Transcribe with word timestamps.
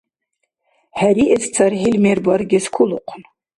ХӀериэс 0.97 1.43
цархӀил 1.53 1.95
мер 2.03 2.19
баргес 2.25 2.65
хьулухъун. 2.73 3.23